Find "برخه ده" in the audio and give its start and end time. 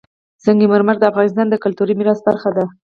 2.27-2.65